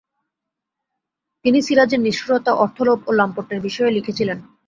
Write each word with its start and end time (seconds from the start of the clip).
তিনি 1.45 1.59
সিরাজের 1.61 2.01
নিষ্ঠুরতা, 2.01 2.51
অর্থলোভ 2.55 2.99
ও 3.07 3.11
লাম্পট্যের 3.11 3.59
বিষয়ে 3.61 3.95
লিখেছিলেন। 3.97 4.37